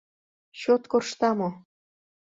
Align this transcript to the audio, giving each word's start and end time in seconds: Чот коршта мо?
Чот 0.59 0.81
коршта 0.91 1.29
мо? 1.37 1.49